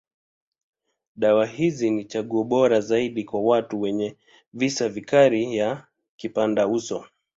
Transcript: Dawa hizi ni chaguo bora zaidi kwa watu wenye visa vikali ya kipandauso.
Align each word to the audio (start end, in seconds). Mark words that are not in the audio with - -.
Dawa 1.15 1.45
hizi 1.45 1.89
ni 1.89 2.05
chaguo 2.05 2.43
bora 2.43 2.81
zaidi 2.81 3.23
kwa 3.23 3.41
watu 3.41 3.81
wenye 3.81 4.17
visa 4.53 4.89
vikali 4.89 5.57
ya 5.57 5.87
kipandauso. 6.17 7.05